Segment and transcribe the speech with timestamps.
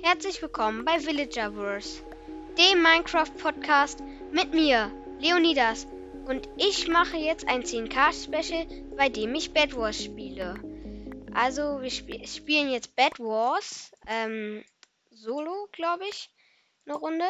[0.00, 2.04] Herzlich willkommen bei Villagerverse,
[2.56, 5.86] dem Minecraft-Podcast mit mir, Leonidas.
[6.26, 8.66] Und ich mache jetzt ein 10k-Special,
[8.96, 10.54] bei dem ich Bed Wars spiele.
[11.34, 14.64] Also, wir sp spielen jetzt Bed Wars, ähm,
[15.10, 16.30] solo, glaube ich,
[16.86, 17.26] eine Runde.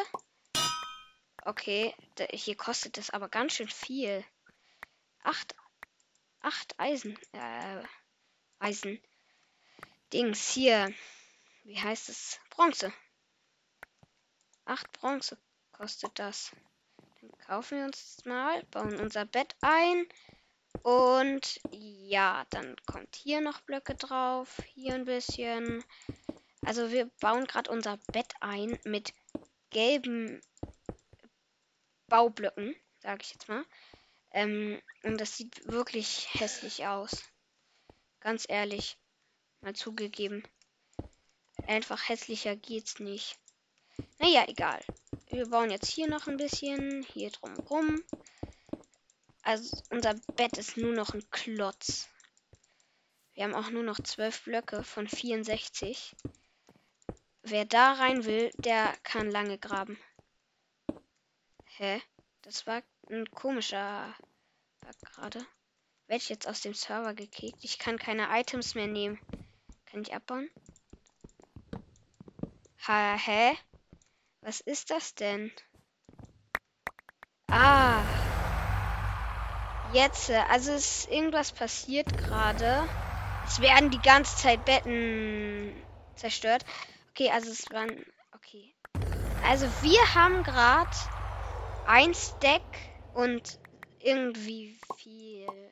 [1.43, 1.95] Okay,
[2.31, 4.23] hier kostet es aber ganz schön viel.
[5.23, 5.55] Acht,
[6.41, 7.83] acht Eisen, äh,
[8.59, 9.01] Eisen.
[10.13, 10.93] Dings hier.
[11.63, 12.39] Wie heißt es?
[12.59, 12.91] Bronze.
[14.65, 15.37] Acht Bronze
[15.71, 16.51] kostet das.
[17.21, 20.05] Dann kaufen wir uns mal, bauen unser Bett ein.
[20.81, 24.61] Und ja, dann kommt hier noch Blöcke drauf.
[24.73, 25.85] Hier ein bisschen.
[26.65, 29.13] Also wir bauen gerade unser Bett ein mit
[29.69, 30.41] gelben
[32.07, 33.63] Baublöcken, sage ich jetzt mal.
[34.31, 37.23] Ähm, und das sieht wirklich hässlich aus.
[38.19, 38.97] Ganz ehrlich.
[39.61, 40.43] Mal zugegeben.
[41.69, 43.37] Einfach hässlicher geht's nicht.
[44.17, 44.83] Naja, egal.
[45.27, 47.03] Wir bauen jetzt hier noch ein bisschen.
[47.03, 48.03] Hier drumrum.
[49.43, 52.09] Also unser Bett ist nur noch ein Klotz.
[53.33, 56.15] Wir haben auch nur noch 12 Blöcke von 64.
[57.43, 59.99] Wer da rein will, der kann lange graben.
[61.77, 62.01] Hä?
[62.41, 62.81] Das war
[63.11, 64.15] ein komischer
[64.81, 65.45] Bug gerade.
[66.07, 67.63] Werde ich jetzt aus dem Server gekickt?
[67.63, 69.19] Ich kann keine Items mehr nehmen.
[69.85, 70.49] Kann ich abbauen?
[72.89, 73.55] Ha, hä?
[74.41, 75.51] Was ist das denn?
[77.51, 78.01] Ah.
[79.93, 82.89] Jetzt, also ist irgendwas passiert gerade.
[83.45, 85.85] Es werden die ganze Zeit Betten
[86.15, 86.65] zerstört.
[87.11, 88.03] Okay, also es waren.
[88.31, 88.73] Okay.
[89.43, 90.97] Also wir haben gerade
[91.85, 92.79] ein Stack
[93.13, 93.59] und
[93.99, 95.71] irgendwie viel.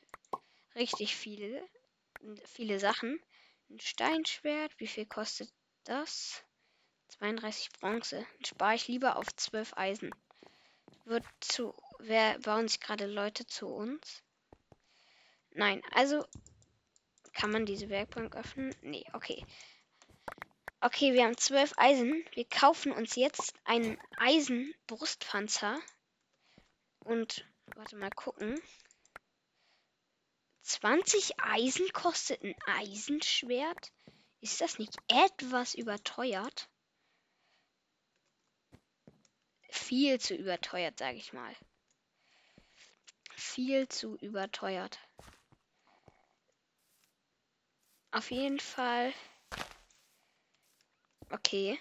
[0.76, 1.68] Richtig viele.
[2.44, 3.18] Viele Sachen.
[3.70, 4.78] Ein Steinschwert.
[4.78, 6.44] Wie viel kostet das?
[7.08, 8.26] 32 Bronze.
[8.44, 10.14] Spare ich lieber auf 12 Eisen.
[11.04, 11.74] Wird zu.
[11.98, 14.22] Wer bauen sich gerade Leute zu uns?
[15.50, 16.24] Nein, also.
[17.32, 18.74] Kann man diese Werkbank öffnen?
[18.82, 19.44] Nee, okay.
[20.80, 22.24] Okay, wir haben 12 Eisen.
[22.34, 25.78] Wir kaufen uns jetzt einen Eisenbrustpanzer.
[27.00, 28.60] Und warte mal gucken.
[30.62, 33.92] 20 Eisen kostet ein Eisenschwert?
[34.40, 36.68] Ist das nicht etwas überteuert?
[39.68, 41.54] Viel zu überteuert, sage ich mal.
[43.34, 44.98] Viel zu überteuert.
[48.10, 49.12] Auf jeden Fall.
[51.30, 51.78] Okay.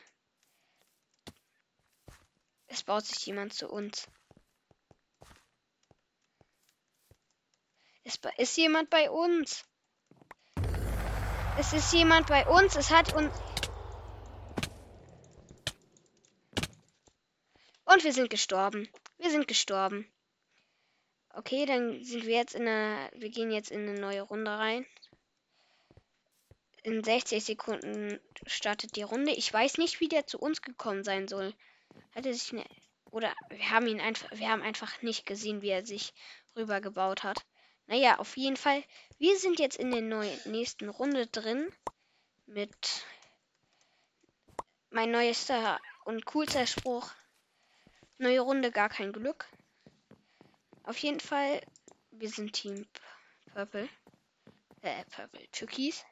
[2.68, 4.08] Es baut sich jemand zu uns.
[8.04, 9.66] Es ist jemand bei uns.
[11.58, 12.76] Es ist jemand bei uns.
[12.76, 13.34] Es hat uns.
[17.88, 18.90] Und wir sind gestorben.
[19.18, 20.06] Wir sind gestorben.
[21.30, 23.10] Okay, dann sind wir jetzt in einer.
[23.16, 24.86] Wir gehen jetzt in eine neue Runde rein.
[26.84, 29.32] In 60 Sekunden startet die Runde.
[29.32, 31.54] Ich weiß nicht, wie der zu uns gekommen sein soll.
[32.14, 32.66] Hat er sich ne
[33.12, 36.14] oder wir haben ihn einfach, wir haben einfach nicht gesehen, wie er sich
[36.56, 37.46] rübergebaut hat.
[37.86, 38.84] Naja, auf jeden Fall.
[39.18, 41.72] Wir sind jetzt in der neuen, nächsten Runde drin.
[42.48, 43.06] Mit
[44.90, 47.12] mein neuester und coolster Spruch.
[48.20, 49.48] Neue Runde, gar kein Glück.
[50.84, 51.62] Auf jeden Fall,
[52.12, 52.88] wir sind Team
[53.54, 53.88] Purple.
[54.82, 55.48] Äh, Purple.
[55.52, 56.04] Türkis.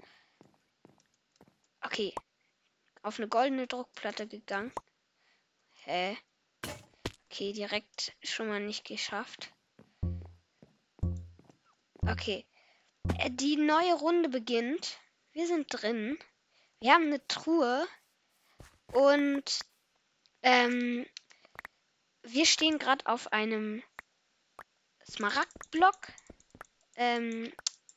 [1.81, 2.13] Okay.
[3.01, 4.71] Auf eine goldene Druckplatte gegangen.
[5.83, 6.17] Hä?
[7.25, 9.51] Okay, direkt schon mal nicht geschafft.
[12.01, 12.45] Okay.
[13.17, 14.99] Äh, die neue Runde beginnt.
[15.31, 16.19] Wir sind drin.
[16.79, 17.87] Wir haben eine Truhe.
[18.93, 19.59] Und
[20.43, 21.05] ähm,
[22.27, 23.83] wir stehen gerade auf einem
[25.09, 25.97] Smaragdblock.
[26.95, 27.51] Ähm,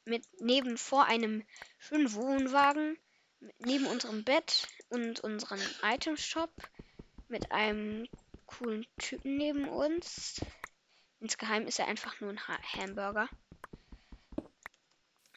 [0.04, 1.46] mit neben vor einem
[1.78, 2.98] schönen Wohnwagen.
[3.58, 6.50] Neben unserem Bett und unserem Item-Shop.
[7.28, 8.08] Mit einem
[8.46, 10.40] coolen Typen neben uns.
[11.20, 13.28] Insgeheim ist er einfach nur ein ha Hamburger.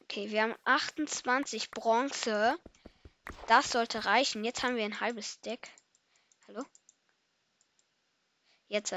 [0.03, 2.57] Okay, wir haben 28 Bronze.
[3.47, 4.44] Das sollte reichen.
[4.44, 5.69] Jetzt haben wir ein halbes Deck.
[6.47, 6.65] Hallo?
[8.71, 8.95] Jetzt.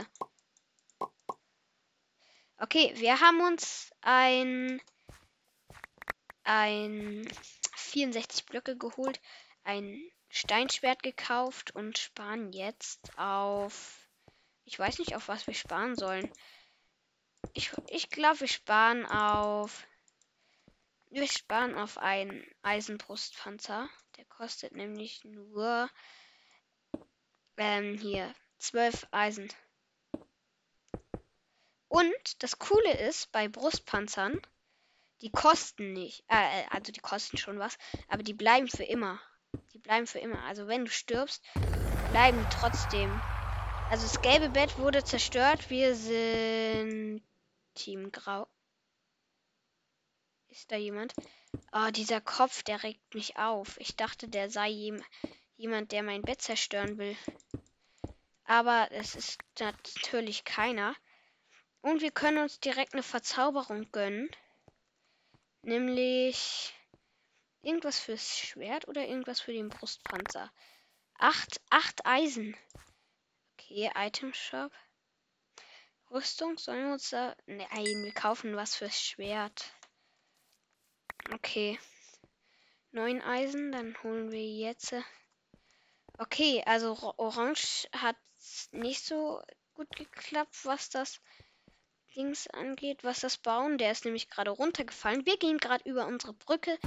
[2.59, 4.81] Okay, wir haben uns ein
[6.45, 7.27] ein
[7.75, 9.21] 64 Blöcke geholt,
[9.65, 14.09] ein Steinschwert gekauft und sparen jetzt auf
[14.65, 16.31] ich weiß nicht, auf was wir sparen sollen.
[17.53, 19.85] Ich, ich glaube, wir sparen auf
[21.11, 23.89] wir sparen auf einen Eisenbrustpanzer.
[24.19, 25.91] Der kostet nämlich nur
[27.57, 28.33] Ähm, hier.
[28.59, 29.53] Zwölf Eisen.
[31.95, 34.43] Und das Coole ist bei Brustpanzern,
[35.21, 36.25] die kosten nicht.
[36.29, 39.21] Äh, äh, also die kosten schon was, aber die bleiben für immer.
[39.73, 40.43] Die bleiben für immer.
[40.43, 41.45] Also wenn du stirbst,
[42.09, 43.23] bleiben trotzdem.
[43.89, 45.71] Also das gelbe Bett wurde zerstört.
[45.71, 47.23] Wir sind
[47.75, 48.49] Team Grau.
[50.49, 51.15] Ist da jemand?
[51.71, 53.79] Oh, dieser Kopf, der regt mich auf.
[53.79, 55.01] Ich dachte, der sei jem
[55.57, 57.17] jemand, der mein Bett zerstören will.
[58.43, 60.97] Aber es ist natürlich keiner.
[61.85, 64.31] Und wir können uns direkt eine Verzauberung gönnen.
[65.61, 66.73] Nämlich
[67.61, 70.51] irgendwas fürs Schwert oder irgendwas für den Brustpanzer.
[71.19, 72.57] Acht, acht Eisen.
[73.53, 74.73] Okay, Item Shop.
[76.11, 77.37] Rüstung, sollen wir uns da.
[77.45, 77.69] Nein,
[78.03, 79.71] wir kaufen was fürs Schwert.
[81.35, 81.79] Okay.
[82.93, 84.95] Neun Eisen, dann holen wir jetzt.
[86.17, 88.17] Okay, also Orange hat
[88.71, 89.43] nicht so
[89.75, 91.21] gut geklappt, was das
[92.15, 93.79] Dings angeht, was das Bauen.
[93.79, 95.27] Der ist nämlich gerade runtergefallen.
[95.27, 96.79] Wir gehen gerade über unsere Brücke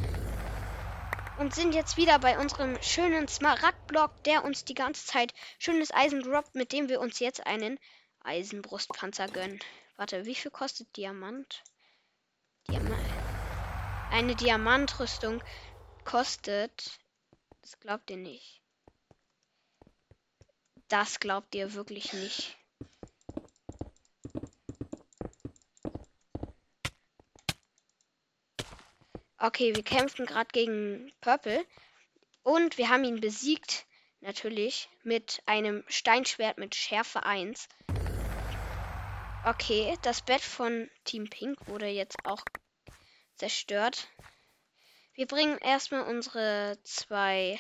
[1.38, 6.22] und sind jetzt wieder bei unserem schönen Smaragdblock, der uns die ganze Zeit schönes Eisen
[6.22, 7.80] droppt, mit dem wir uns jetzt einen
[8.24, 9.60] Eisenbrustpanzer gönnen.
[9.98, 11.64] Warte, wie viel kostet Diamant?
[12.68, 13.02] Diamant.
[14.12, 15.44] Eine Diamantrüstung
[16.04, 17.00] kostet.
[17.62, 18.62] Das glaubt ihr nicht.
[20.88, 22.57] Das glaubt ihr wirklich nicht.
[29.40, 31.64] Okay, wir kämpfen gerade gegen Purple.
[32.44, 33.86] Und wir haben ihn besiegt.
[34.20, 34.90] Natürlich.
[35.04, 37.68] Mit einem Steinschwert mit Schärfe 1.
[39.46, 42.44] Okay, das Bett von Team Pink wurde jetzt auch
[43.36, 44.08] zerstört.
[45.14, 47.60] Wir bringen erstmal unsere zwei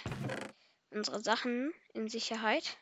[0.89, 2.77] unsere Sachen in Sicherheit.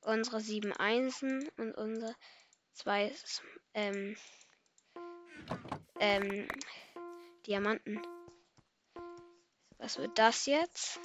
[0.00, 2.14] Unsere sieben Einsen und unsere
[2.72, 3.12] zwei
[3.74, 4.16] ähm,
[5.98, 6.48] ähm,
[7.48, 8.02] Diamanten.
[9.78, 11.00] Was wird das jetzt?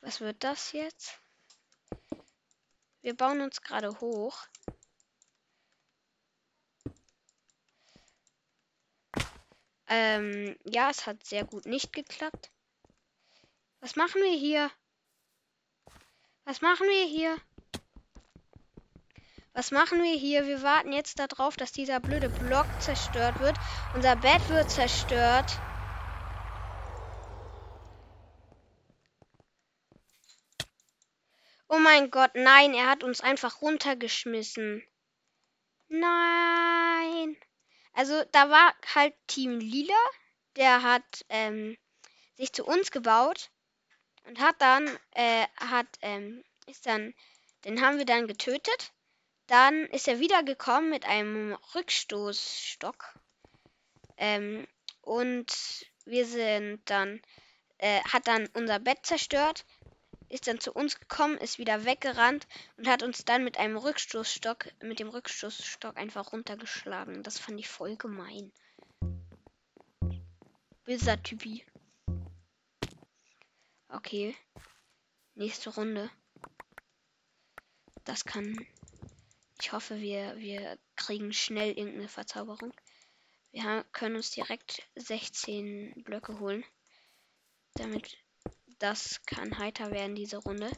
[0.00, 1.20] Was wird das jetzt?
[3.00, 4.44] Wir bauen uns gerade hoch.
[9.86, 12.50] Ähm, ja, es hat sehr gut nicht geklappt.
[13.78, 14.68] Was machen wir hier?
[16.42, 17.36] Was machen wir hier?
[19.54, 20.46] Was machen wir hier?
[20.46, 23.56] Wir warten jetzt darauf, dass dieser blöde Block zerstört wird.
[23.94, 25.58] Unser Bett wird zerstört.
[31.68, 34.82] Oh mein Gott, nein, er hat uns einfach runtergeschmissen.
[35.88, 37.36] Nein.
[37.92, 39.94] Also da war halt Team Lila,
[40.56, 41.76] der hat ähm,
[42.36, 43.50] sich zu uns gebaut
[44.24, 47.14] und hat dann, äh, hat, ähm, ist dann,
[47.64, 48.92] den haben wir dann getötet.
[49.46, 53.18] Dann ist er wiedergekommen mit einem Rückstoßstock.
[54.16, 54.66] Ähm,
[55.00, 55.52] und
[56.04, 57.20] wir sind dann,
[57.78, 59.64] äh, hat dann unser Bett zerstört,
[60.28, 62.46] ist dann zu uns gekommen, ist wieder weggerannt
[62.76, 67.22] und hat uns dann mit einem Rückstoßstock, mit dem Rückstoßstock einfach runtergeschlagen.
[67.22, 68.52] Das fand ich voll gemein.
[70.84, 71.64] Böser Typi.
[73.88, 74.34] Okay.
[75.34, 76.10] Nächste Runde.
[78.04, 78.66] Das kann
[79.62, 82.72] ich hoffe, wir, wir kriegen schnell irgendeine Verzauberung.
[83.52, 86.64] Wir können uns direkt 16 Blöcke holen.
[87.74, 88.18] Damit
[88.80, 90.68] das kann heiter werden, diese Runde.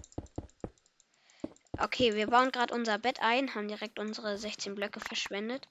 [1.78, 5.66] Okay, wir bauen gerade unser Bett ein, haben direkt unsere 16 Blöcke verschwendet.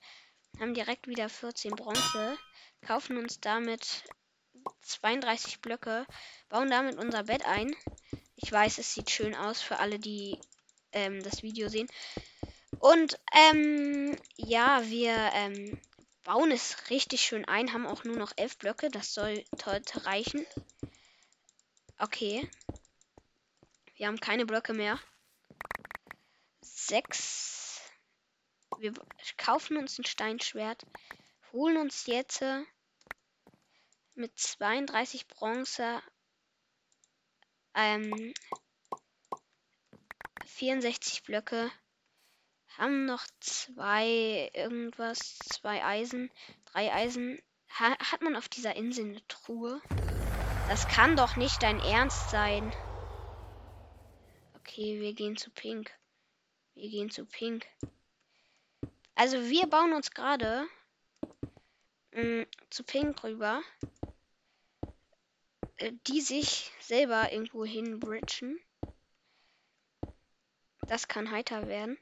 [0.59, 2.35] Haben direkt wieder 14 Bronze.
[2.81, 4.05] Kaufen uns damit
[4.81, 6.07] 32 Blöcke.
[6.49, 7.75] Bauen damit unser Bett ein.
[8.37, 10.39] Ich weiß, es sieht schön aus für alle, die
[10.93, 11.87] ähm, das Video sehen.
[12.83, 15.79] Und ähm, ja, wir ähm,
[16.25, 18.89] bauen es richtig schön ein, haben auch nur noch elf Blöcke.
[18.89, 20.45] Das soll heute reichen.
[21.97, 22.45] Okay.
[23.95, 24.99] Wir haben keine Blöcke mehr.
[26.59, 27.79] Sechs.
[28.79, 28.91] Wir
[29.37, 30.83] kaufen uns ein Steinschwert.
[31.53, 32.43] Holen uns jetzt
[34.13, 36.03] mit 32 Bronze
[37.75, 38.33] ähm,
[40.47, 41.71] 64 Blöcke
[42.77, 46.31] haben noch zwei irgendwas, zwei Eisen,
[46.65, 47.41] drei Eisen.
[47.79, 49.81] Ha hat man auf dieser Insel eine Truhe?
[50.67, 52.71] Das kann doch nicht dein Ernst sein.
[54.55, 55.91] Okay, wir gehen zu Pink.
[56.73, 57.67] Wir gehen zu Pink.
[59.15, 60.65] Also wir bauen uns gerade
[62.13, 63.61] mm, zu Pink rüber,
[65.77, 68.59] äh, die sich selber irgendwo hin bridgen.
[70.87, 71.97] Das kann heiter werden.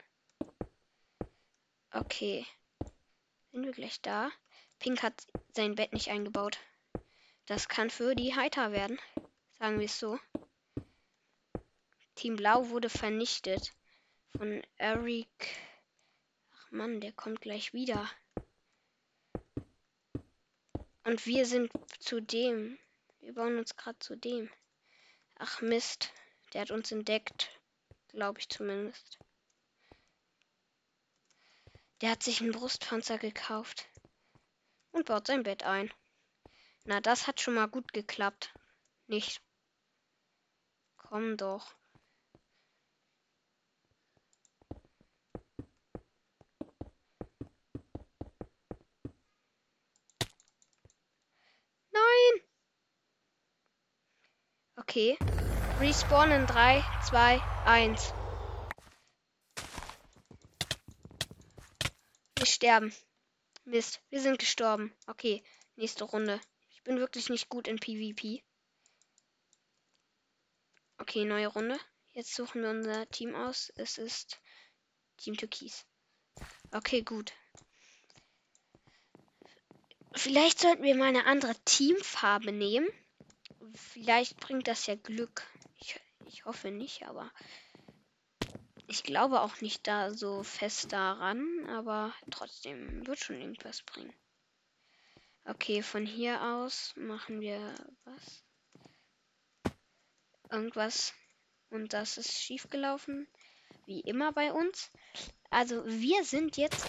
[1.94, 2.46] Okay.
[3.52, 4.32] Sind wir gleich da?
[4.80, 6.58] Pink hat sein Bett nicht eingebaut.
[7.48, 8.98] Das kann für die heiter werden.
[9.60, 10.18] Sagen wir es so.
[12.16, 13.74] Team Blau wurde vernichtet.
[14.38, 15.28] Von Eric.
[16.56, 18.10] Ach Mann, der kommt gleich wieder.
[21.04, 22.78] Und wir sind zu dem.
[23.20, 24.50] Wir bauen uns gerade zu dem.
[25.36, 26.14] Ach Mist.
[26.54, 27.52] Der hat uns entdeckt.
[28.08, 29.20] Glaube ich zumindest.
[32.02, 33.88] Der hat sich einen Brustpanzer gekauft.
[34.92, 35.94] Und baut sein Bett ein.
[36.84, 38.54] Na, das hat schon mal gut geklappt.
[39.06, 39.42] Nicht.
[40.98, 41.76] Komm doch.
[51.92, 52.42] Nein!
[54.76, 55.18] Okay.
[55.80, 58.14] Respawn in 3, 2, 1.
[62.42, 62.94] Wir sterben.
[63.66, 64.94] Mist, wir sind gestorben.
[65.08, 65.44] Okay,
[65.78, 66.40] nächste Runde.
[66.70, 68.44] Ich bin wirklich nicht gut in PvP.
[71.00, 71.80] Okay, neue Runde.
[72.12, 73.72] Jetzt suchen wir unser Team aus.
[73.78, 74.40] Es ist
[75.18, 75.88] Team Türkis.
[76.72, 77.34] Okay, gut.
[80.14, 82.88] Vielleicht sollten wir mal eine andere Teamfarbe nehmen.
[83.74, 85.48] Vielleicht bringt das ja Glück.
[85.80, 87.32] Ich, ich hoffe nicht, aber
[88.92, 91.66] ich glaube auch nicht da so fest daran.
[91.70, 94.14] Aber trotzdem wird schon irgendwas bringen.
[95.46, 98.44] Okay, von hier aus machen wir was.
[100.50, 101.14] Irgendwas.
[101.70, 103.28] Und das ist schief gelaufen.
[103.86, 104.92] Wie immer bei uns.
[105.50, 106.86] Also wir sind jetzt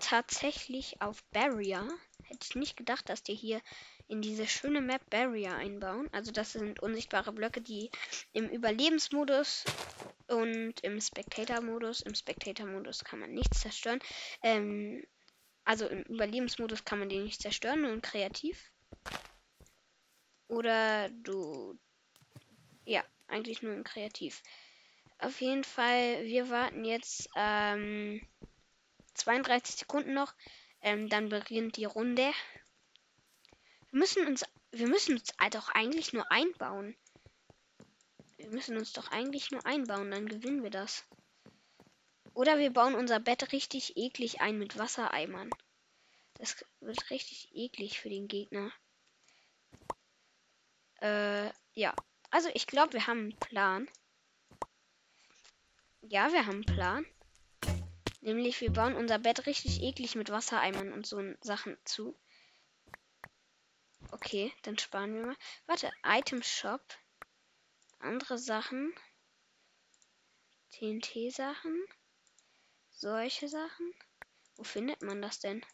[0.00, 1.88] tatsächlich auf Barrier.
[2.24, 3.62] Hätte ich nicht gedacht, dass die hier
[4.08, 6.08] in diese schöne Map Barrier einbauen.
[6.12, 7.90] Also das sind unsichtbare Blöcke, die
[8.32, 9.64] im Überlebensmodus
[10.28, 14.00] und im Spectator-Modus, im Spectator-Modus kann man nichts zerstören,
[14.42, 15.04] ähm,
[15.66, 18.70] also im Überlebensmodus kann man den nicht zerstören, nur im Kreativ.
[20.48, 21.76] Oder du.
[22.84, 24.42] Ja, eigentlich nur im Kreativ.
[25.18, 28.20] Auf jeden Fall, wir warten jetzt ähm,
[29.14, 30.34] 32 Sekunden noch.
[30.82, 32.30] Ähm, dann beginnt die Runde.
[33.96, 34.44] Wir müssen uns.
[34.72, 36.94] Wir müssen uns doch eigentlich nur einbauen.
[38.36, 41.06] Wir müssen uns doch eigentlich nur einbauen, dann gewinnen wir das.
[42.34, 45.48] Oder wir bauen unser Bett richtig eklig ein mit Wassereimern.
[46.34, 48.70] Das wird richtig eklig für den Gegner.
[51.00, 51.94] Äh, ja.
[52.30, 53.88] Also ich glaube, wir haben einen Plan.
[56.02, 57.06] Ja, wir haben einen Plan.
[58.20, 62.14] Nämlich, wir bauen unser Bett richtig eklig mit Wassereimern und so Sachen zu.
[64.10, 65.36] Okay, dann sparen wir mal.
[65.66, 66.82] Warte, Item Shop.
[67.98, 68.94] Andere Sachen.
[70.70, 71.84] TNT-Sachen.
[72.90, 73.94] Solche Sachen?
[74.56, 75.64] Wo findet man das denn?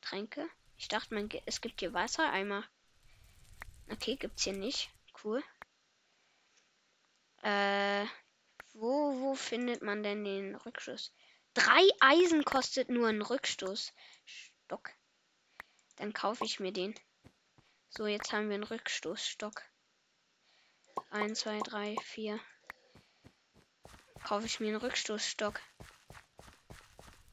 [0.00, 0.48] Tränke?
[0.76, 2.64] Ich dachte, man, es gibt hier Wassereimer.
[3.90, 4.90] Okay, gibt's hier nicht.
[5.22, 5.42] Cool.
[7.42, 8.06] Äh,
[8.72, 11.12] wo, wo findet man denn den Rückstoß?
[11.54, 14.90] Drei Eisen kostet nur ein Rückstoßstock.
[15.96, 16.94] Dann kaufe ich mir den.
[17.96, 19.62] So, jetzt haben wir einen Rückstoßstock.
[21.10, 22.40] 1, 2, 3, 4
[24.24, 25.60] kaufe ich mir einen Rückstoßstock.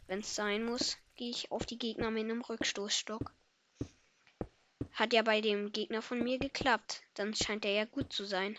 [0.06, 3.34] Wenn es sein muss, gehe ich auf die Gegner mit einem Rückstoßstock.
[4.94, 7.02] Hat ja bei dem Gegner von mir geklappt.
[7.16, 8.56] Dann scheint er ja gut zu sein.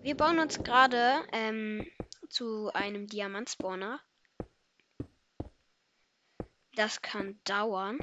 [0.00, 1.86] Wir bauen uns gerade ähm,
[2.30, 4.00] zu einem Diamantspawner.
[6.74, 7.98] Das kann dauern.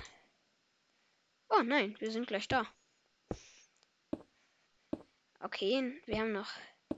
[1.50, 2.68] Oh nein, wir sind gleich da.
[5.40, 6.52] Okay, wir haben noch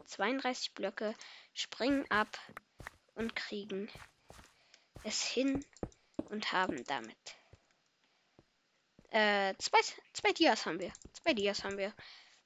[0.05, 1.13] 32 Blöcke,
[1.53, 2.37] springen ab
[3.15, 3.89] und kriegen
[5.03, 5.65] es hin
[6.29, 7.39] und haben damit
[9.11, 9.79] äh, zwei,
[10.13, 10.93] zwei Dias haben wir.
[11.13, 11.93] Zwei Dias haben wir.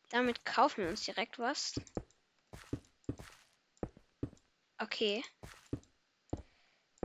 [0.10, 1.74] Damit kaufen wir uns direkt was.
[4.77, 5.24] Okay.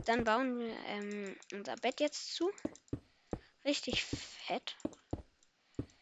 [0.05, 2.51] Dann bauen wir ähm, unser Bett jetzt zu.
[3.65, 4.75] Richtig fett.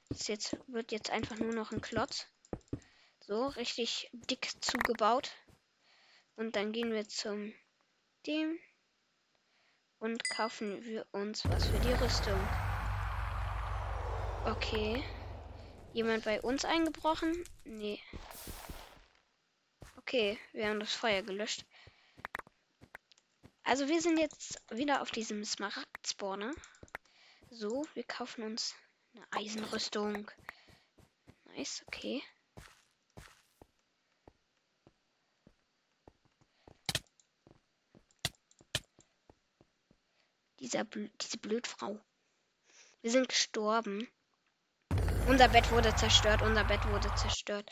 [0.10, 2.28] Das jetzt wird jetzt einfach nur noch ein Klotz.
[3.20, 5.32] So, richtig dick zugebaut.
[6.36, 7.54] Und dann gehen wir zum
[8.26, 8.60] dem
[10.00, 12.40] und kaufen wir uns was für die Rüstung.
[14.46, 15.04] Okay.
[15.94, 17.44] Jemand bei uns eingebrochen?
[17.64, 18.00] Nee.
[19.98, 21.66] Okay, wir haben das Feuer gelöscht.
[23.64, 26.54] Also wir sind jetzt wieder auf diesem Smaragd-Spawner.
[27.50, 28.76] So, wir kaufen uns
[29.16, 30.30] eine Eisenrüstung.
[31.46, 32.22] Nice, okay.
[40.60, 42.00] Dieser Bl diese Blödfrau.
[43.02, 44.08] Wir sind gestorben.
[45.28, 47.72] Unser Bett wurde zerstört, unser Bett wurde zerstört.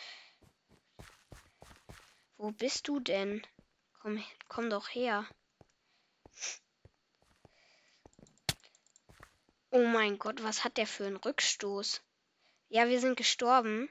[2.38, 3.46] Wo bist du denn?
[4.00, 5.27] Komm, komm doch her.
[9.75, 12.01] Oh mein Gott, was hat der für einen Rückstoß?
[12.70, 13.89] Ja, wir sind gestorben.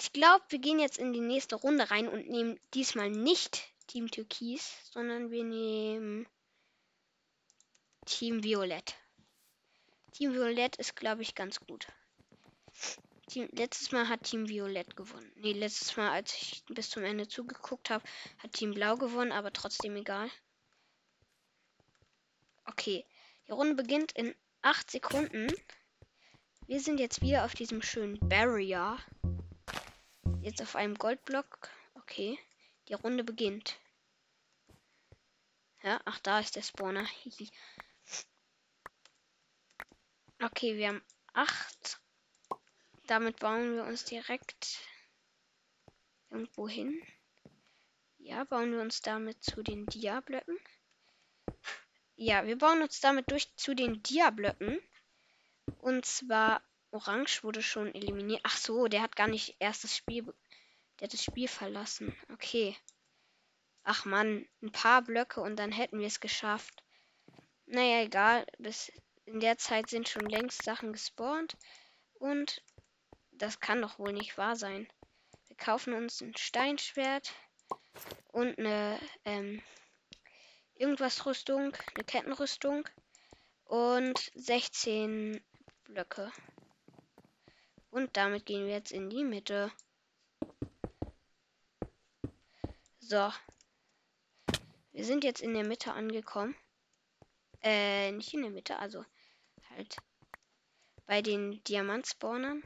[0.00, 4.10] Ich glaube, wir gehen jetzt in die nächste Runde rein und nehmen diesmal nicht Team
[4.10, 6.26] Türkis, sondern wir nehmen
[8.06, 8.94] Team Violett.
[10.12, 11.88] Team Violett ist, glaube ich, ganz gut.
[13.26, 15.30] Team, letztes Mal hat Team Violett gewonnen.
[15.36, 18.02] Nee, letztes Mal, als ich bis zum Ende zugeguckt habe,
[18.38, 20.30] hat Team Blau gewonnen, aber trotzdem egal.
[22.64, 23.04] Okay,
[23.46, 25.52] die Runde beginnt in 8 Sekunden.
[26.66, 28.98] Wir sind jetzt wieder auf diesem schönen Barrier.
[30.40, 31.70] Jetzt auf einem Goldblock.
[31.94, 32.38] Okay,
[32.88, 33.78] die Runde beginnt.
[35.82, 37.06] Ja, ach, da ist der Spawner.
[40.42, 41.02] okay, wir haben
[41.34, 42.00] 8
[43.08, 44.78] damit bauen wir uns direkt
[46.30, 47.02] irgendwo hin.
[48.18, 50.58] Ja, bauen wir uns damit zu den Dia-Blöcken.
[52.20, 54.80] Ja, wir bauen uns damit durch zu den Dia-Blöcken.
[55.78, 56.60] Und zwar
[56.90, 58.40] Orange wurde schon eliminiert.
[58.42, 60.24] Ach so, der hat gar nicht erst das Spiel.
[60.98, 62.12] Der hat das Spiel verlassen.
[62.32, 62.76] Okay.
[63.84, 66.82] Ach man, ein paar Blöcke und dann hätten wir es geschafft.
[67.66, 68.44] Naja, egal.
[68.58, 68.90] Bis
[69.24, 71.56] in der Zeit sind schon längst Sachen gespawnt.
[72.14, 72.64] Und
[73.30, 74.88] das kann doch wohl nicht wahr sein.
[75.46, 77.32] Wir kaufen uns ein Steinschwert
[78.32, 79.62] und eine ähm,
[80.78, 82.88] irgendwas Rüstung, eine Kettenrüstung
[83.64, 85.42] und 16
[85.84, 86.32] Blöcke.
[87.90, 89.72] Und damit gehen wir jetzt in die Mitte.
[93.00, 93.32] So.
[94.92, 96.54] Wir sind jetzt in der Mitte angekommen.
[97.62, 99.04] Äh, nicht in der Mitte, also
[99.70, 99.96] halt
[101.06, 102.62] bei den Diamantspawnern.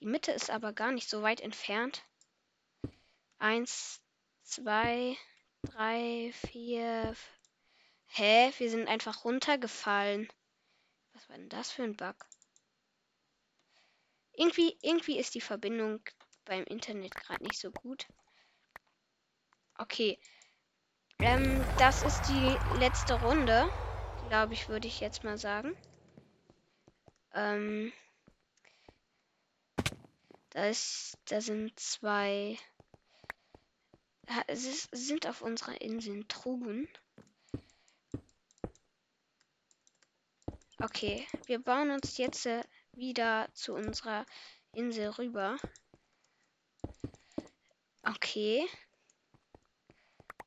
[0.00, 2.04] Die Mitte ist aber gar nicht so weit entfernt.
[3.38, 4.02] Eins,
[4.42, 5.16] zwei,
[5.66, 7.14] drei, vier.
[8.06, 8.52] Hä?
[8.58, 10.28] Wir sind einfach runtergefallen.
[11.12, 12.16] Was war denn das für ein Bug?
[14.32, 16.00] Irgendwie, irgendwie ist die Verbindung
[16.44, 18.06] beim Internet gerade nicht so gut.
[19.78, 20.18] Okay.
[21.20, 23.68] Ähm, das ist die letzte Runde.
[24.28, 25.76] Glaube ich, würde ich jetzt mal sagen.
[27.32, 27.92] Ähm.
[30.50, 32.56] Da, ist, da sind zwei.
[34.46, 36.88] Es sind auf unserer Insel Truhen.
[40.82, 44.26] Okay, wir bauen uns jetzt äh, wieder zu unserer
[44.72, 45.56] Insel rüber.
[48.02, 48.66] Okay.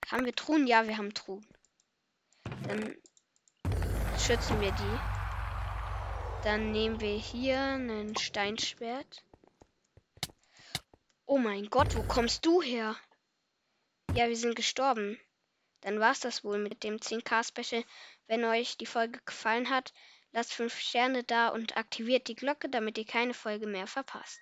[0.08, 0.68] Haben wir Truhen?
[0.68, 1.46] Ja, wir haben Truhen.
[2.68, 2.96] Dann
[4.18, 6.44] schützen wir die.
[6.44, 9.24] Dann nehmen wir hier ein Steinschwert.
[11.26, 12.96] Oh mein Gott, wo kommst du her?
[14.18, 15.20] Ja, wir sind gestorben.
[15.82, 17.84] Dann war's das wohl mit dem 10k-Special.
[18.26, 19.94] Wenn euch die Folge gefallen hat,
[20.32, 24.40] lasst 5 Sterne da und aktiviert die Glocke, damit ihr keine Folge mehr verpasst.